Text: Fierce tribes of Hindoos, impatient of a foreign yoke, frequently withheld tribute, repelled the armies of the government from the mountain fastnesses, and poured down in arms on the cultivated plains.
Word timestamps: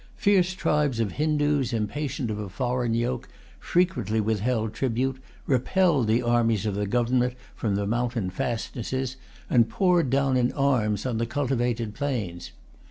Fierce 0.15 0.53
tribes 0.55 0.99
of 0.99 1.11
Hindoos, 1.11 1.73
impatient 1.73 2.31
of 2.31 2.39
a 2.39 2.49
foreign 2.49 2.95
yoke, 2.95 3.29
frequently 3.59 4.19
withheld 4.19 4.73
tribute, 4.73 5.21
repelled 5.45 6.07
the 6.07 6.23
armies 6.23 6.65
of 6.65 6.73
the 6.73 6.87
government 6.87 7.35
from 7.55 7.75
the 7.75 7.85
mountain 7.85 8.31
fastnesses, 8.31 9.15
and 9.47 9.69
poured 9.69 10.09
down 10.09 10.37
in 10.37 10.51
arms 10.53 11.05
on 11.05 11.19
the 11.19 11.27
cultivated 11.27 11.93
plains. 11.93 12.51